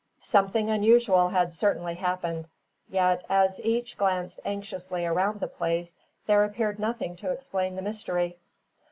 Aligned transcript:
Something 0.23 0.71
unusual 0.71 1.29
had 1.29 1.53
certainly 1.53 1.93
happened; 1.93 2.47
yet, 2.89 3.23
as 3.29 3.59
each 3.61 3.99
glanced 3.99 4.39
anxiously 4.43 5.05
around 5.05 5.39
the 5.39 5.47
place, 5.47 5.95
there 6.25 6.43
appeared 6.43 6.79
nothing 6.79 7.15
to 7.17 7.29
explain 7.29 7.75
the 7.75 7.83
mystery. 7.83 8.39